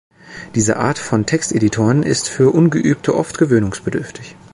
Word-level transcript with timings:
Diese 0.55 0.77
Art 0.77 0.97
von 0.97 1.27
Texteditoren 1.27 2.01
ist 2.01 2.27
für 2.27 2.49
Ungeübte 2.49 3.13
oft 3.13 3.37
gewöhnungsbedürftig. 3.37 4.35